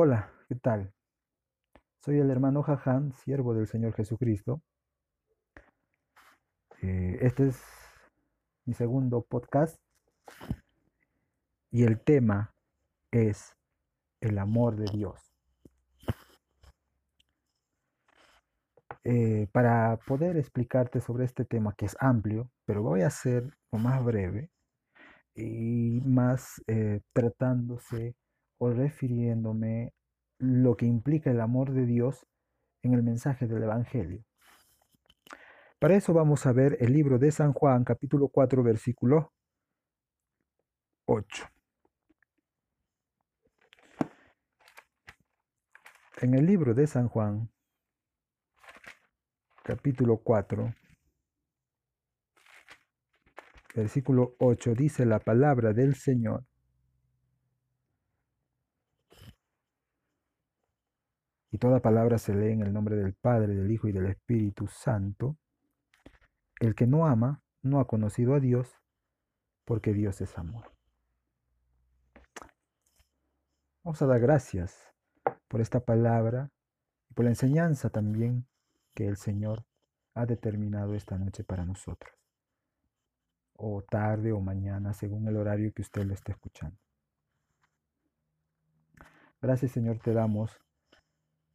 [0.00, 0.94] Hola, ¿qué tal?
[2.04, 4.62] Soy el hermano Jaján, siervo del Señor Jesucristo.
[6.82, 7.60] Eh, este es
[8.64, 9.76] mi segundo podcast
[11.72, 12.54] y el tema
[13.10, 13.56] es
[14.20, 15.34] el amor de Dios.
[19.02, 24.04] Eh, para poder explicarte sobre este tema que es amplio, pero voy a ser más
[24.04, 24.52] breve
[25.34, 28.14] y más eh, tratándose
[28.58, 29.92] o refiriéndome
[30.38, 32.26] lo que implica el amor de Dios
[32.82, 34.24] en el mensaje del Evangelio.
[35.78, 39.32] Para eso vamos a ver el libro de San Juan, capítulo 4, versículo
[41.06, 41.46] 8.
[46.20, 47.48] En el libro de San Juan,
[49.62, 50.74] capítulo 4,
[53.76, 56.44] versículo 8, dice la palabra del Señor.
[61.58, 65.36] Toda palabra se lee en el nombre del Padre, del Hijo y del Espíritu Santo.
[66.60, 68.80] El que no ama no ha conocido a Dios,
[69.64, 70.72] porque Dios es amor.
[73.82, 74.92] Vamos a dar gracias
[75.48, 76.50] por esta palabra
[77.08, 78.46] y por la enseñanza también
[78.94, 79.64] que el Señor
[80.14, 82.14] ha determinado esta noche para nosotros.
[83.54, 86.78] O tarde o mañana, según el horario que usted lo esté escuchando.
[89.40, 90.60] Gracias Señor te damos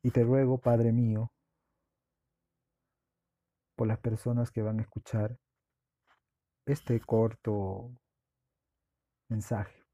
[0.04, 1.32] y te ruego, Padre mío,
[3.76, 5.40] por las personas que van a escuchar
[6.66, 7.90] este corto
[9.30, 9.86] mensaje,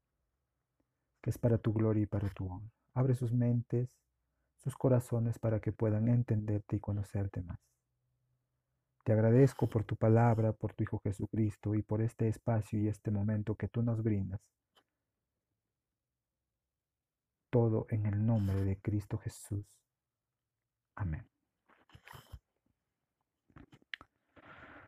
[1.22, 2.70] que es para tu gloria y para tu honra.
[2.92, 3.96] Abre sus mentes,
[4.56, 7.60] sus corazones para que puedan entenderte y conocerte más.
[9.04, 13.10] Te agradezco por tu palabra, por tu Hijo Jesucristo y por este espacio y este
[13.10, 14.40] momento que tú nos brindas.
[17.48, 19.64] Todo en el nombre de Cristo Jesús.
[20.94, 21.26] Amén.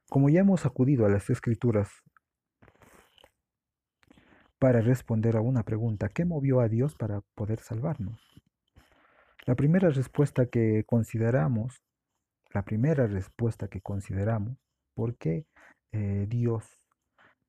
[0.08, 1.88] Como ya hemos acudido a las escrituras
[4.58, 8.20] para responder a una pregunta, ¿qué movió a Dios para poder salvarnos?
[9.44, 11.82] La primera respuesta que consideramos,
[12.52, 14.56] la primera respuesta que consideramos,
[14.94, 15.46] ¿por qué
[15.90, 16.64] eh, Dios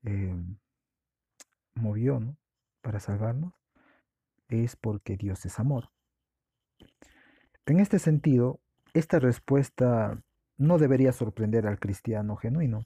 [0.05, 0.33] eh,
[1.75, 2.19] movió
[2.81, 3.53] para salvarnos?
[4.47, 5.92] Es porque Dios es amor.
[7.66, 8.59] En este sentido,
[8.94, 10.22] esta respuesta
[10.57, 12.85] no debería sorprender al cristiano genuino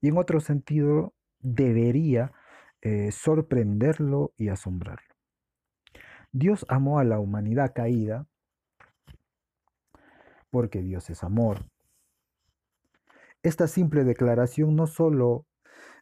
[0.00, 2.32] y en otro sentido debería
[2.80, 5.14] eh, sorprenderlo y asombrarlo.
[6.30, 8.26] Dios amó a la humanidad caída
[10.50, 11.68] porque Dios es amor.
[13.42, 15.44] Esta simple declaración no solo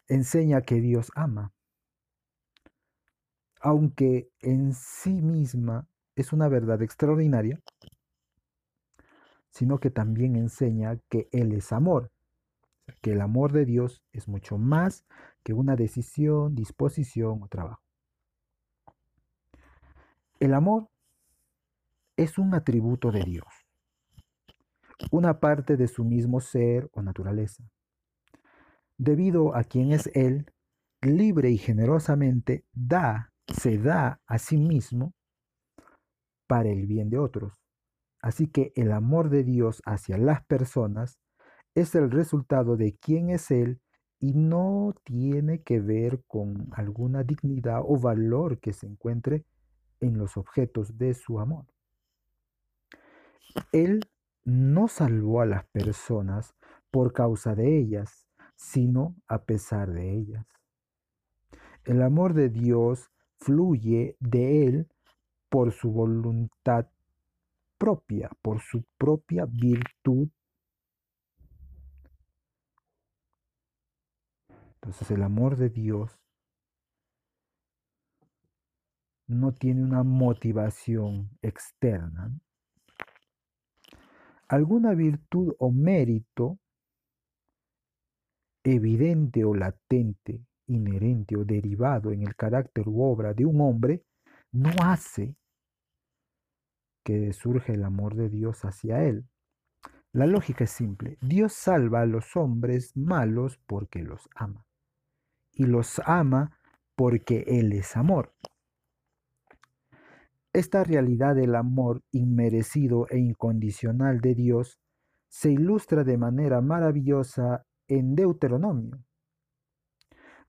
[0.07, 1.53] enseña que Dios ama,
[3.61, 7.61] aunque en sí misma es una verdad extraordinaria,
[9.51, 12.11] sino que también enseña que Él es amor,
[13.03, 15.05] que el amor de Dios es mucho más
[15.43, 17.83] que una decisión, disposición o trabajo.
[20.41, 20.89] El amor
[22.17, 23.47] es un atributo de Dios,
[25.11, 27.65] una parte de su mismo ser o naturaleza.
[28.99, 30.51] Debido a quien es Él,
[31.03, 35.13] libre y generosamente da, se da a sí mismo
[36.47, 37.63] para el bien de otros.
[38.21, 41.19] Así que el amor de Dios hacia las personas
[41.75, 43.81] es el resultado de quién es Él
[44.19, 49.45] y no tiene que ver con alguna dignidad o valor que se encuentre
[50.01, 51.67] en los objetos de su amor.
[53.73, 54.01] Él
[54.45, 56.55] no salvó a las personas
[56.91, 60.47] por causa de ellas, sino a pesar de ellas.
[61.85, 64.89] El amor de Dios fluye de Él
[65.57, 66.87] por su voluntad
[67.79, 70.29] propia, por su propia virtud.
[74.75, 76.21] Entonces el amor de Dios
[79.27, 82.39] no tiene una motivación externa.
[84.49, 86.59] Alguna virtud o mérito
[88.63, 94.05] evidente o latente, inherente o derivado en el carácter u obra de un hombre,
[94.53, 95.35] no hace
[97.07, 99.29] que surge el amor de Dios hacia él.
[100.11, 101.19] La lógica es simple.
[101.21, 104.67] Dios salva a los hombres malos porque los ama.
[105.53, 106.59] Y los ama
[106.97, 108.35] porque Él es amor.
[110.53, 114.81] Esta realidad del amor inmerecido e incondicional de Dios
[115.29, 118.99] se ilustra de manera maravillosa en Deuteronomio,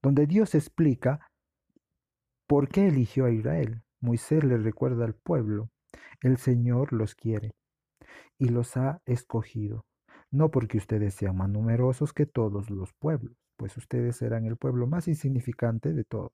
[0.02, 1.30] donde Dios explica
[2.48, 3.84] por qué eligió a Israel.
[4.00, 5.70] Moisés le recuerda al pueblo
[6.22, 7.54] El Señor los quiere
[8.38, 9.86] y los ha escogido,
[10.32, 14.88] no porque ustedes sean más numerosos que todos los pueblos, pues ustedes serán el pueblo
[14.88, 16.32] más insignificante de todos,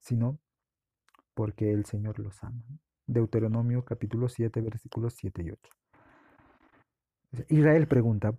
[0.00, 0.38] sino
[1.34, 2.62] porque el Señor los ama.
[3.06, 5.70] Deuteronomio capítulo 7, versículos 7 y 8.
[7.48, 8.36] Israel pregunta,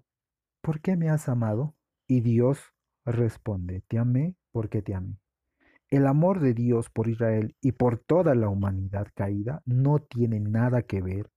[0.61, 1.75] ¿por qué me has amado?
[2.07, 2.59] Y Dios
[3.05, 5.20] responde, te amé porque te amé.
[5.91, 10.83] El amor de Dios por Israel y por toda la humanidad caída no tiene nada
[10.83, 11.29] que ver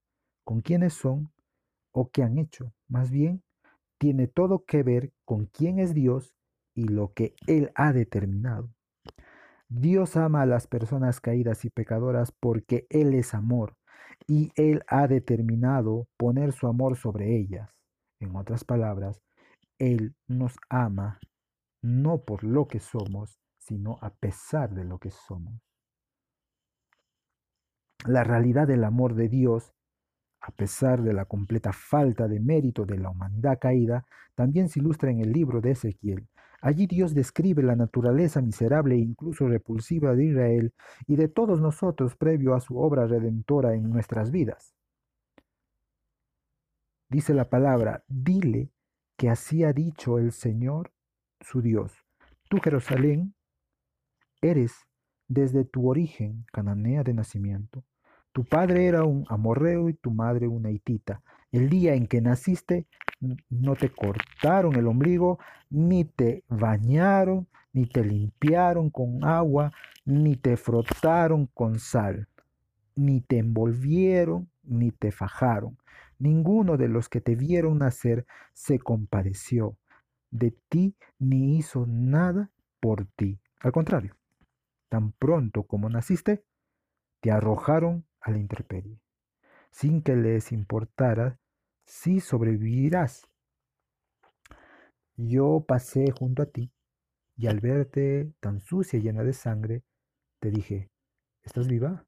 [0.44, 1.32] con quiénes son
[1.92, 2.72] o qué han hecho.
[2.88, 3.42] Más bien,
[3.98, 6.36] tiene todo que ver con quién es Dios
[6.72, 8.70] y lo que Él ha determinado.
[9.68, 13.76] Dios ama a las personas caídas y pecadoras porque Él es amor
[14.28, 17.70] y Él ha determinado poner su amor sobre ellas.
[18.20, 19.20] En otras palabras,
[19.80, 21.18] Él nos ama
[21.82, 25.54] no por lo que somos, sino a pesar de lo que somos.
[28.06, 29.74] La realidad del amor de Dios
[30.46, 35.10] a pesar de la completa falta de mérito de la humanidad caída, también se ilustra
[35.10, 36.28] en el libro de Ezequiel.
[36.60, 40.74] Allí Dios describe la naturaleza miserable e incluso repulsiva de Israel
[41.06, 44.74] y de todos nosotros previo a su obra redentora en nuestras vidas.
[47.08, 48.70] Dice la palabra, dile
[49.16, 50.92] que así ha dicho el Señor,
[51.40, 52.04] su Dios.
[52.50, 53.34] Tú, Jerusalén,
[54.50, 54.72] eres
[55.28, 57.84] desde tu origen cananea de nacimiento
[58.34, 61.22] tu padre era un amorreo y tu madre una hitita.
[61.52, 62.84] El día en que naciste
[63.48, 65.38] no te cortaron el ombligo,
[65.70, 69.70] ni te bañaron, ni te limpiaron con agua,
[70.04, 72.26] ni te frotaron con sal,
[72.96, 75.78] ni te envolvieron, ni te fajaron.
[76.18, 79.76] Ninguno de los que te vieron nacer se compadeció
[80.32, 82.50] de ti ni hizo nada
[82.80, 83.38] por ti.
[83.60, 84.16] Al contrario,
[84.94, 86.44] tan pronto como naciste,
[87.20, 89.00] te arrojaron a la intemperie,
[89.72, 91.40] sin que les importara
[91.84, 93.28] si sobrevivirás.
[95.16, 96.72] Yo pasé junto a ti
[97.36, 99.82] y al verte tan sucia y llena de sangre,
[100.38, 100.92] te dije,
[101.42, 102.06] ¿estás viva?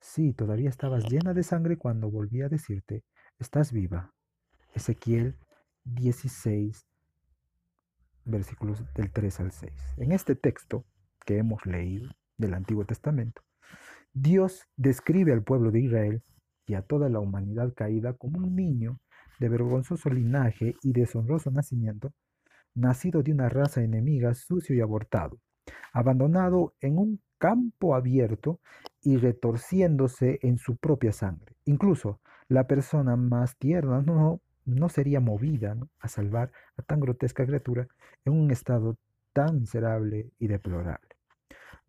[0.00, 3.04] Sí, todavía estabas llena de sangre cuando volví a decirte,
[3.38, 4.12] estás viva.
[4.74, 5.38] Ezequiel
[5.84, 6.88] 16,
[8.24, 9.72] versículos del 3 al 6.
[9.98, 10.84] En este texto
[11.24, 13.42] que hemos leído del Antiguo Testamento,
[14.12, 16.22] Dios describe al pueblo de Israel
[16.66, 18.98] y a toda la humanidad caída como un niño
[19.38, 22.12] de vergonzoso linaje y deshonroso nacimiento,
[22.74, 25.38] nacido de una raza enemiga, sucio y abortado,
[25.92, 28.60] abandonado en un campo abierto
[29.02, 31.56] y retorciéndose en su propia sangre.
[31.64, 37.88] Incluso la persona más tierna no, no sería movida a salvar a tan grotesca criatura
[38.24, 38.98] en un estado
[39.32, 41.09] tan miserable y deplorable.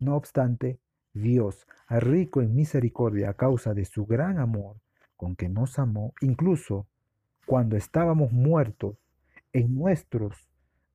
[0.02, 0.80] No obstante,
[1.14, 4.80] Dios, rico en misericordia a causa de su gran amor
[5.16, 6.88] con que nos amó, incluso
[7.46, 8.96] cuando estábamos muertos
[9.52, 10.48] en nuestros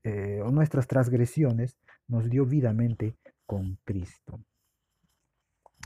[0.04, 1.78] eh, nuestras transgresiones,
[2.08, 3.16] nos dio vidamente
[3.46, 4.42] con Cristo.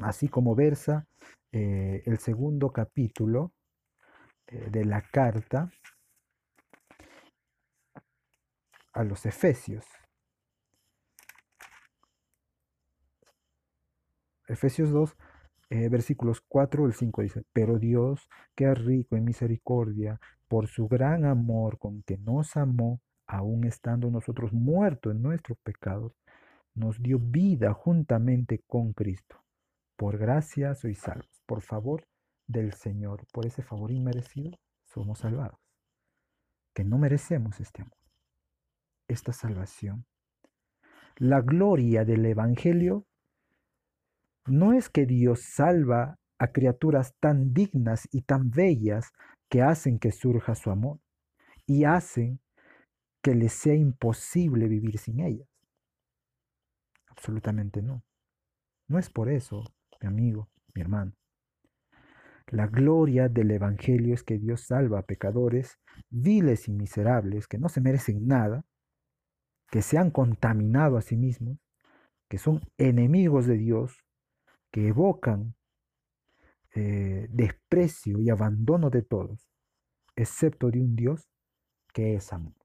[0.02, 1.08] Así como versa
[1.52, 3.52] eh, el segundo capítulo
[4.48, 5.72] eh, de la carta
[8.94, 9.86] a los Efesios.
[14.52, 15.16] Efesios 2,
[15.70, 20.88] eh, versículos 4 al 5 dice, pero Dios, que es rico en misericordia, por su
[20.88, 26.14] gran amor con que nos amó, aun estando nosotros muertos en nuestros pecados,
[26.74, 29.42] nos dio vida juntamente con Cristo.
[29.96, 31.42] Por gracia sois salvos.
[31.46, 32.06] Por favor
[32.48, 34.52] del Señor, por ese favor inmerecido,
[34.84, 35.60] somos salvados.
[36.74, 37.98] Que no merecemos este amor,
[39.08, 40.06] esta salvación.
[41.18, 43.06] La gloria del Evangelio
[44.46, 49.12] no es que Dios salva a criaturas tan dignas y tan bellas
[49.50, 51.00] que hacen que surja su amor
[51.68, 52.40] y hacen
[53.22, 55.48] que les sea imposible vivir sin ellas.
[57.08, 58.04] Absolutamente no.
[58.88, 59.64] No es por eso,
[60.02, 61.14] mi amigo, mi hermano.
[62.48, 65.80] La gloria del Evangelio es que Dios salva a pecadores
[66.10, 68.66] viles y miserables que no se merecen nada,
[69.70, 71.58] que se han contaminado a sí mismos,
[72.28, 74.04] que son enemigos de Dios,
[74.72, 75.54] que evocan
[76.74, 79.52] eh, desprecio y abandono de todos,
[80.16, 81.28] excepto de un Dios
[81.94, 82.56] que es amor.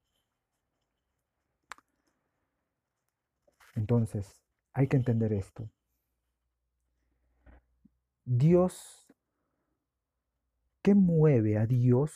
[3.75, 4.41] Entonces,
[4.73, 5.69] hay que entender esto.
[8.25, 9.07] Dios,
[10.83, 12.13] ¿qué mueve a Dios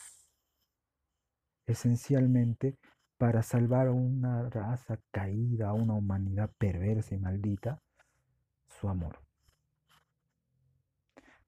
[1.67, 2.79] esencialmente
[3.19, 7.83] para salvar a una raza caída, a una humanidad perversa y maldita?
[8.67, 9.30] Su amor.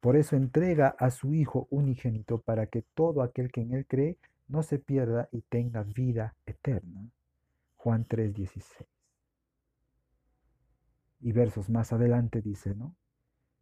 [0.03, 4.19] Por eso entrega a su Hijo unigénito para que todo aquel que en Él cree
[4.49, 7.09] no se pierda y tenga vida eterna.
[7.77, 8.85] Juan 3:16.
[11.21, 12.97] Y versos más adelante dice, ¿no?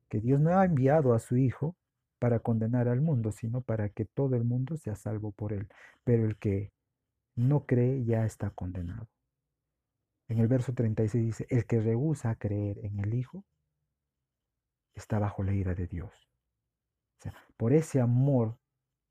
[0.09, 1.77] Que Dios no ha enviado a su Hijo
[2.19, 5.69] para condenar al mundo, sino para que todo el mundo sea salvo por Él.
[6.05, 6.73] Pero el que
[7.37, 9.09] no cree ya está condenado.
[10.29, 13.45] En el verso 36 dice, el que rehúsa creer en el Hijo
[14.95, 16.30] está bajo la ira de Dios.
[17.21, 18.59] O sea, por ese amor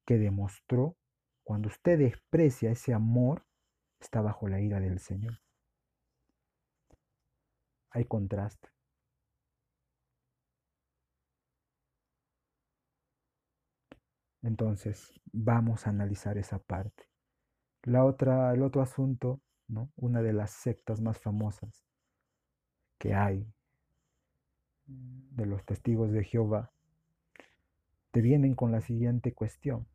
[0.03, 0.97] que demostró,
[1.43, 3.45] cuando usted desprecia ese amor,
[3.99, 5.39] está bajo la ira del Señor.
[7.91, 8.69] Hay contraste.
[14.41, 17.09] Entonces, vamos a analizar esa parte.
[17.83, 19.91] La otra, el otro asunto, ¿no?
[19.95, 21.85] Una de las sectas más famosas
[22.97, 23.53] que hay
[24.85, 26.71] de los testigos de Jehová,
[28.11, 29.87] te vienen con la siguiente cuestión.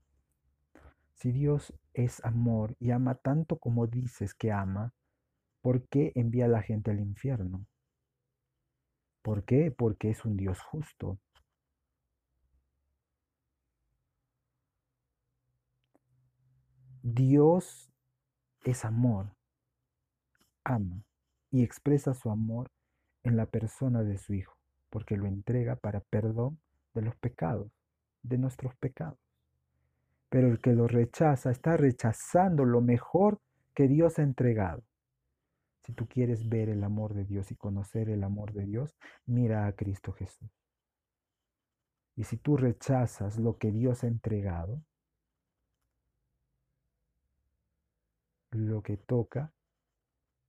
[1.15, 4.93] Si Dios es amor y ama tanto como dices que ama,
[5.61, 7.67] ¿por qué envía a la gente al infierno?
[9.23, 9.71] ¿Por qué?
[9.71, 11.19] Porque es un Dios justo.
[17.03, 17.93] Dios
[18.65, 19.35] es amor,
[20.65, 21.05] ama
[21.51, 22.71] y expresa su amor
[23.23, 24.57] en la persona de su Hijo,
[24.91, 26.59] porque lo entrega para perdón
[26.95, 27.71] de los pecados,
[28.25, 29.19] de nuestros pecados.
[30.29, 33.41] Pero el que lo rechaza está rechazando lo mejor
[33.75, 34.83] que Dios ha entregado.
[35.85, 39.67] Si tú quieres ver el amor de Dios y conocer el amor de Dios, mira
[39.67, 40.51] a Cristo Jesús.
[42.17, 44.83] Y si tú rechazas lo que Dios ha entregado,
[48.51, 49.53] lo que toca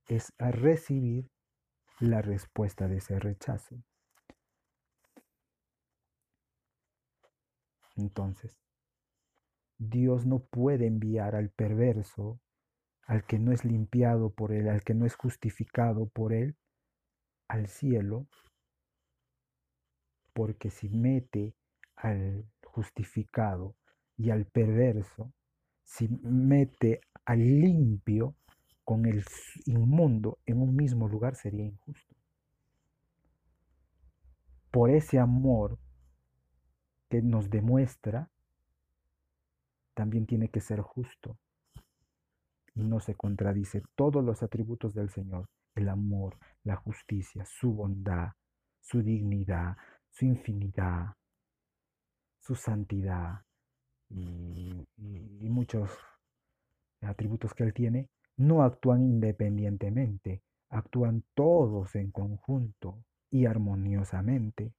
[0.06, 1.28] es a recibir
[2.00, 3.82] la respuesta de ese rechazo.
[7.96, 8.58] Entonces,
[9.78, 12.40] Dios no puede enviar al perverso,
[13.06, 16.56] al que no es limpiado por él, al que no es justificado por él,
[17.48, 18.26] al cielo,
[20.32, 21.54] porque si mete
[21.96, 23.74] al justificado
[24.16, 25.32] y al perverso,
[25.84, 28.34] si mete al limpio
[28.84, 29.24] con el
[29.64, 32.14] inmundo en un mismo lugar sería injusto.
[34.70, 35.78] Por ese amor
[37.08, 38.30] que nos demuestra,
[39.94, 41.38] también tiene que ser justo.
[42.74, 48.32] Y no se contradice todos los atributos del Señor, el amor, la justicia, su bondad,
[48.80, 49.76] su dignidad,
[50.10, 51.14] su infinidad,
[52.40, 53.46] su santidad,
[54.08, 54.86] y,
[55.48, 55.90] muchos
[57.00, 64.72] atributos que él tiene, no actúan independientemente, actúan todos en conjunto y armoniosamente.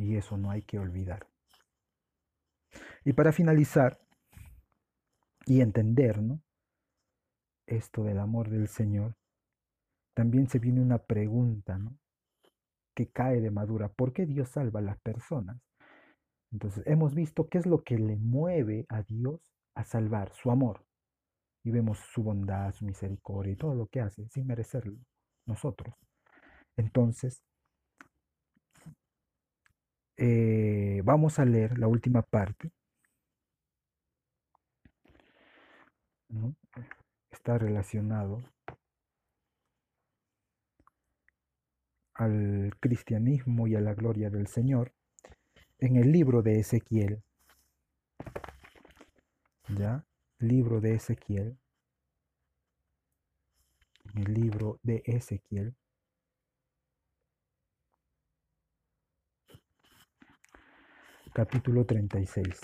[0.00, 1.26] Y eso no hay que olvidar.
[3.04, 4.00] Y para finalizar
[5.44, 6.40] y entender ¿no?
[7.66, 9.14] esto del amor del Señor,
[10.14, 11.98] también se viene una pregunta, ¿no?
[12.94, 13.90] que cae de madura.
[13.90, 15.60] ¿Por qué Dios salva a las personas?
[16.50, 19.40] Entonces, hemos visto qué es lo que le mueve a Dios
[19.74, 20.84] a salvar, su amor.
[21.62, 24.98] Y vemos su bondad, su misericordia y todo lo que hace sin merecerlo
[25.46, 25.94] nosotros.
[26.76, 27.42] Entonces,
[30.22, 32.70] eh, vamos a leer la última parte.
[37.30, 38.42] Está relacionado
[42.12, 44.92] al cristianismo y a la gloria del Señor
[45.78, 47.22] en el libro de Ezequiel.
[49.68, 50.04] ¿Ya?
[50.38, 51.56] Libro de Ezequiel.
[54.12, 55.74] En el libro de Ezequiel.
[61.32, 62.60] Capítulo 36.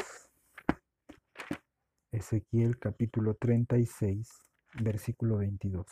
[2.12, 4.28] Ezequiel capítulo 36,
[4.80, 5.86] versículo 22.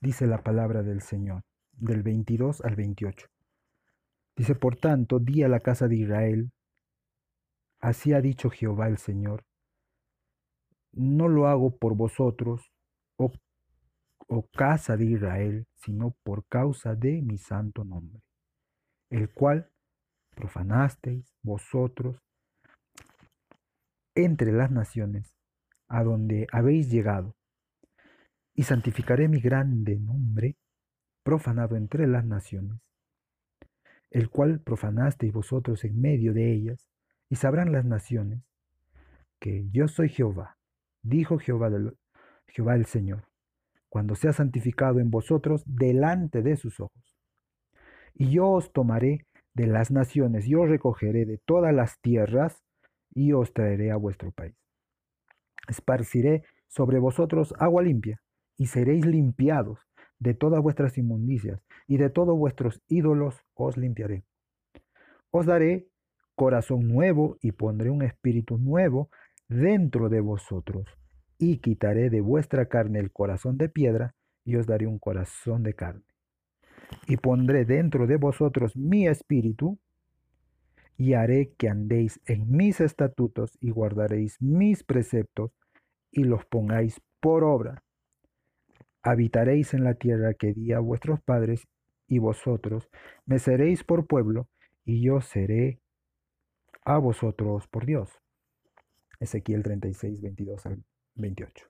[0.00, 1.42] dice la palabra del Señor,
[1.72, 3.26] del 22 al 28.
[4.36, 6.52] Dice, por tanto, di a la casa de Israel,
[7.80, 9.44] así ha dicho Jehová el Señor,
[10.92, 12.72] no lo hago por vosotros,
[13.16, 13.32] oh,
[14.28, 18.22] oh casa de Israel, sino por causa de mi santo nombre,
[19.10, 19.70] el cual
[20.34, 22.22] profanasteis vosotros
[24.14, 25.36] entre las naciones,
[25.88, 27.36] a donde habéis llegado,
[28.54, 30.56] y santificaré mi grande nombre,
[31.22, 32.80] profanado entre las naciones,
[34.10, 36.88] el cual profanasteis vosotros en medio de ellas,
[37.28, 38.42] y sabrán las naciones
[39.40, 40.58] que yo soy Jehová,
[41.02, 41.70] dijo Jehová,
[42.46, 43.24] Jehová el Señor,
[43.88, 47.09] cuando sea santificado en vosotros delante de sus ojos.
[48.20, 49.24] Y yo os tomaré
[49.54, 52.62] de las naciones, y os recogeré de todas las tierras,
[53.14, 54.54] y os traeré a vuestro país.
[55.68, 58.20] Esparciré sobre vosotros agua limpia,
[58.58, 59.78] y seréis limpiados
[60.18, 64.22] de todas vuestras inmundicias, y de todos vuestros ídolos os limpiaré.
[65.30, 65.88] Os daré
[66.34, 69.08] corazón nuevo, y pondré un espíritu nuevo
[69.48, 70.84] dentro de vosotros,
[71.38, 75.72] y quitaré de vuestra carne el corazón de piedra, y os daré un corazón de
[75.72, 76.09] carne.
[77.06, 79.78] Y pondré dentro de vosotros mi espíritu,
[81.00, 85.50] y haré que andéis en mis estatutos y guardaréis mis preceptos
[86.12, 87.82] y los pongáis por obra.
[89.02, 91.66] Habitaréis en la tierra que di a vuestros padres
[92.06, 92.90] y vosotros
[93.24, 94.50] me seréis por pueblo
[94.84, 95.80] y yo seré
[96.84, 98.20] a vosotros por Dios.
[99.20, 101.66] Ezequiel 36, 22 al 28.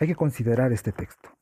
[0.00, 1.36] Hay que considerar este texto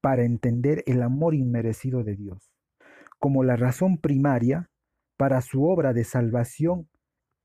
[0.00, 2.50] para entender el amor inmerecido de Dios
[3.20, 4.70] como la razón primaria
[5.16, 6.88] para su obra de salvación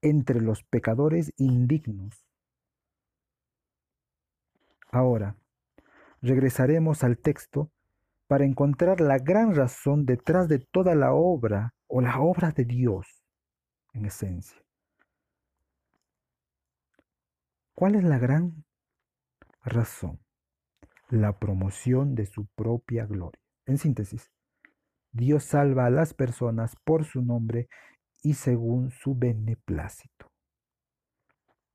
[0.01, 2.25] entre los pecadores indignos.
[4.89, 5.35] Ahora,
[6.21, 7.69] regresaremos al texto
[8.27, 13.25] para encontrar la gran razón detrás de toda la obra o la obra de Dios
[13.93, 14.63] en esencia.
[17.75, 18.63] ¿Cuál es la gran
[19.63, 20.25] razón?
[21.09, 23.39] La promoción de su propia gloria.
[23.67, 24.31] En síntesis,
[25.12, 27.69] Dios salva a las personas por su nombre
[28.24, 30.31] y según su beneplácito.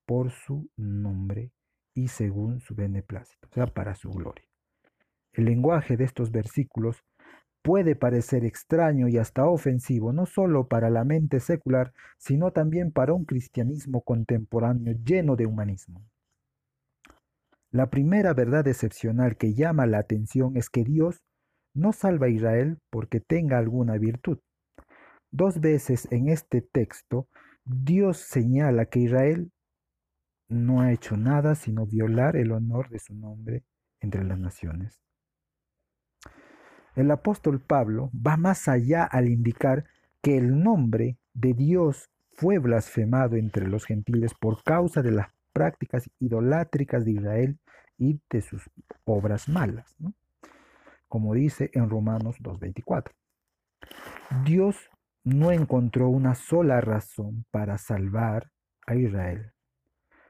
[0.05, 1.53] Por su nombre
[1.95, 4.45] y según su beneplácito, o sea, para su gloria.
[5.33, 7.05] El lenguaje de estos versículos
[7.63, 13.13] puede parecer extraño y hasta ofensivo, no solo para la mente secular, sino también para
[13.13, 16.03] un cristianismo contemporáneo lleno de humanismo.
[17.73, 21.23] La primera verdad excepcional que llama la atención es que Dios
[21.73, 24.39] no salva a Israel porque tenga alguna virtud.
[25.31, 27.29] Dos veces en este texto,
[27.65, 29.53] Dios señala que Israel
[30.49, 33.63] no ha hecho nada sino violar el honor de su nombre
[34.01, 35.01] entre las naciones.
[36.97, 39.85] El apóstol Pablo va más allá al indicar
[40.21, 45.29] que el nombre de Dios fue blasfemado entre los gentiles por causa de las
[45.61, 47.59] prácticas idolátricas de Israel
[47.99, 48.63] y de sus
[49.05, 49.95] obras malas,
[51.07, 53.13] como dice en Romanos 2.24.
[54.47, 54.89] Dios
[55.23, 58.51] no encontró una sola razón para salvar
[58.87, 59.53] a Israel,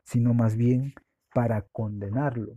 [0.03, 0.95] sino más bien
[1.33, 2.57] para condenarlo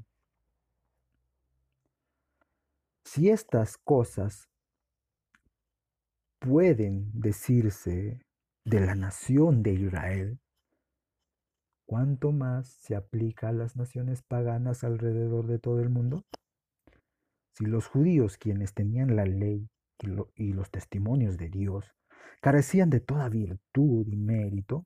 [3.04, 4.50] si estas cosas
[6.40, 8.26] pueden decirse
[8.66, 10.40] de la nación de Israel,
[11.86, 16.24] ¿cuánto más se aplica a las naciones paganas alrededor de todo el mundo?
[17.54, 19.70] Si los judíos, quienes tenían la ley
[20.36, 21.86] y, los testimonios de Dios,
[22.42, 24.86] carecían de toda virtud y mérito,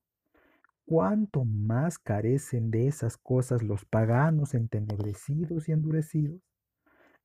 [0.86, 6.42] ¿cuánto más carecen de esas cosas los paganos entenebrecidos y endurecidos?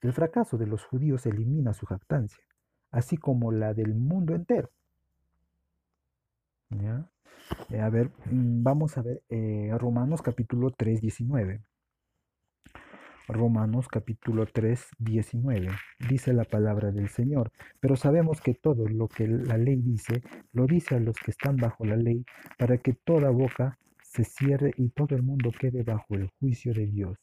[0.00, 2.44] El fracaso de los judíos elimina su jactancia,
[2.90, 4.70] así como la del mundo entero.
[7.70, 11.62] Eh, a ver, mm, vamos a ver eh, Romanos capítulo 3, 19.
[13.28, 15.68] Romanos capítulo 3, 19.
[16.08, 17.50] Dice la palabra del Señor.
[17.80, 21.56] Pero sabemos que todo lo que la ley dice, lo dice a los que están
[21.56, 22.24] bajo la ley,
[22.58, 26.86] para que toda boca se cierre y todo el mundo quede bajo el juicio de
[26.86, 27.18] Dios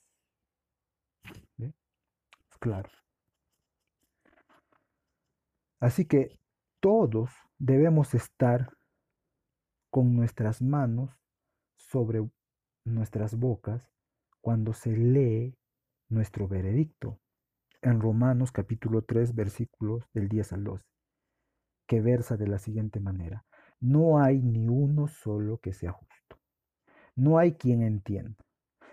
[2.59, 2.89] claro.
[5.79, 6.37] Así que
[6.81, 8.69] todos debemos estar
[9.89, 11.09] con nuestras manos
[11.75, 12.29] sobre
[12.83, 13.91] nuestras bocas
[14.41, 15.57] cuando se lee
[16.09, 17.19] nuestro veredicto
[17.81, 20.85] en Romanos capítulo 3 versículos del 10 al 12,
[21.87, 23.45] que versa de la siguiente manera,
[23.79, 26.37] no hay ni uno solo que sea justo,
[27.15, 28.45] no hay quien entienda,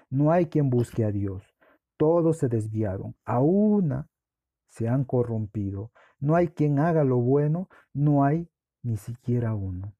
[0.08, 1.42] no hay quien busque a Dios,
[1.96, 4.08] todos se desviaron, a una
[4.76, 5.90] se han corrompido.
[6.18, 8.48] No hay quien haga lo bueno, no hay
[8.82, 9.94] ni siquiera uno.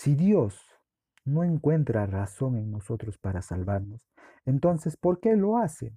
[0.00, 0.64] Si Dios
[1.24, 4.08] no encuentra razón en nosotros para salvarnos,
[4.46, 5.92] entonces, ¿por qué lo hace?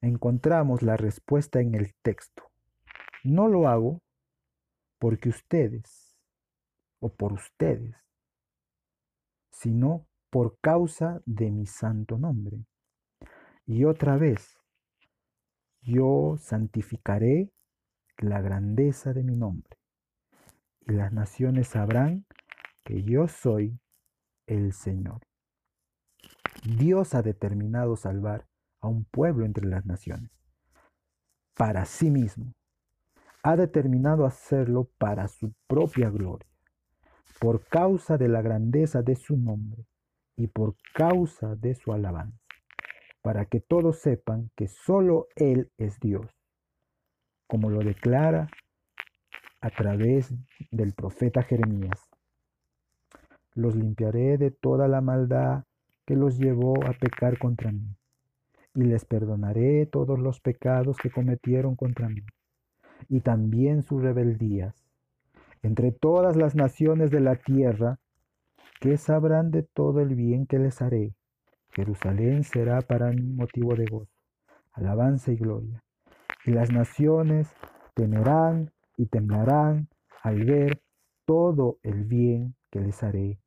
[0.00, 2.44] Encontramos la respuesta en el texto.
[3.24, 4.00] No lo hago
[5.00, 6.20] porque ustedes
[7.00, 7.96] o por ustedes,
[9.50, 12.64] sino por causa de mi santo nombre.
[13.66, 14.56] Y otra vez,
[15.82, 17.50] yo santificaré
[18.18, 19.79] la grandeza de mi nombre,
[20.86, 22.24] y las naciones sabrán
[22.84, 23.78] que yo soy
[24.46, 25.20] el Señor.
[26.64, 28.46] Dios ha determinado salvar
[28.80, 30.30] a un pueblo entre las naciones,
[31.54, 32.52] para sí mismo.
[33.42, 36.48] Ha determinado hacerlo para su propia gloria,
[37.38, 39.86] por causa de la grandeza de su nombre
[40.36, 42.38] y por causa de su alabanza,
[43.22, 46.26] para que todos sepan que solo Él es Dios,
[47.46, 48.48] como lo declara
[49.60, 50.34] a través
[50.70, 52.08] del profeta Jeremías.
[53.54, 55.64] Los limpiaré de toda la maldad
[56.06, 57.94] que los llevó a pecar contra mí,
[58.74, 62.22] y les perdonaré todos los pecados que cometieron contra mí,
[63.08, 64.74] y también sus rebeldías.
[65.62, 67.98] Entre todas las naciones de la tierra,
[68.80, 71.14] que sabrán de todo el bien que les haré,
[71.72, 74.10] Jerusalén será para mí motivo de gozo,
[74.72, 75.84] alabanza y gloria.
[76.44, 77.48] Y las naciones
[77.94, 79.88] temerán y temblarán
[80.22, 80.82] al ver
[81.24, 83.40] todo el bien que les haré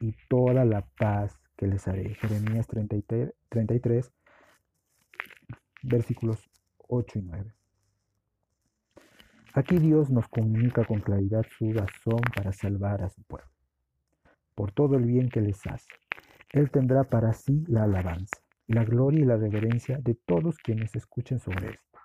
[0.00, 2.16] y toda la paz que les haré.
[2.16, 4.12] Jeremías 33,
[5.84, 6.50] versículos
[6.88, 7.54] 8 y 9.
[9.54, 13.48] Aquí Dios nos comunica con claridad su razón para salvar a su pueblo,
[14.56, 15.88] por todo el bien que les hace.
[16.50, 21.38] Él tendrá para sí la alabanza, la gloria y la reverencia de todos quienes escuchen
[21.38, 21.95] sobre esto.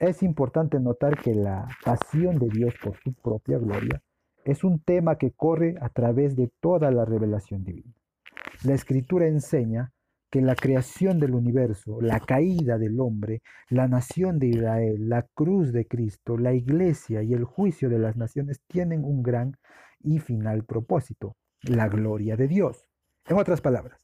[0.00, 4.02] Es importante notar que la pasión de Dios por su propia gloria
[4.46, 7.92] es un tema que corre a través de toda la revelación divina.
[8.64, 9.92] La escritura enseña
[10.30, 15.70] que la creación del universo, la caída del hombre, la nación de Israel, la cruz
[15.70, 19.58] de Cristo, la iglesia y el juicio de las naciones tienen un gran
[20.02, 22.86] y final propósito, la gloria de Dios.
[23.26, 24.00] En otras palabras,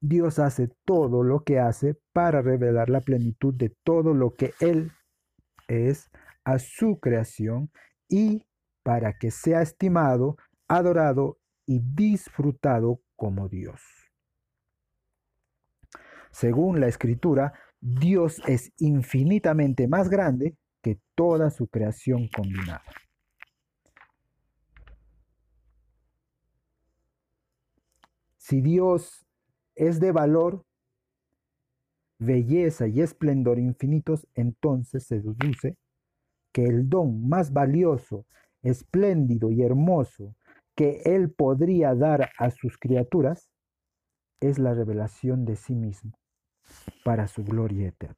[0.00, 4.92] Dios hace todo lo que hace para revelar la plenitud de todo lo que Él
[5.66, 6.10] es
[6.44, 7.70] a su creación
[8.08, 8.46] y
[8.82, 10.36] para que sea estimado,
[10.68, 13.80] adorado y disfrutado como Dios.
[16.30, 22.82] Según la escritura, Dios es infinitamente más grande que toda su creación combinada.
[28.36, 29.27] Si Dios
[29.78, 30.64] es de valor,
[32.18, 35.76] belleza y esplendor infinitos, entonces se deduce
[36.52, 38.26] que el don más valioso,
[38.62, 40.34] espléndido y hermoso
[40.74, 43.50] que Él podría dar a sus criaturas
[44.40, 46.12] es la revelación de sí mismo
[47.04, 48.16] para su gloria eterna.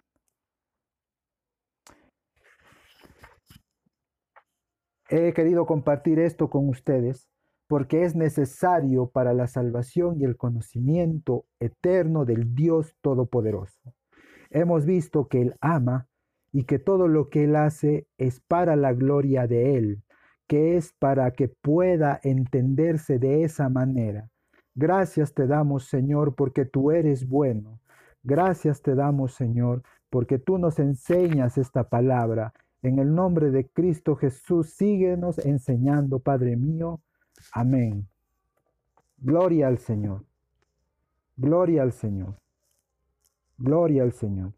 [5.10, 7.29] He querido compartir esto con ustedes
[7.70, 13.94] porque es necesario para la salvación y el conocimiento eterno del Dios Todopoderoso.
[14.50, 16.08] Hemos visto que Él ama
[16.50, 20.02] y que todo lo que Él hace es para la gloria de Él,
[20.48, 24.28] que es para que pueda entenderse de esa manera.
[24.74, 27.78] Gracias te damos, Señor, porque tú eres bueno.
[28.24, 32.52] Gracias te damos, Señor, porque tú nos enseñas esta palabra.
[32.82, 37.00] En el nombre de Cristo Jesús, síguenos enseñando, Padre mío.
[37.52, 38.08] Amén.
[39.18, 40.24] Gloria al Señor.
[41.36, 42.36] Gloria al Señor.
[43.58, 44.52] Gloria al Señor.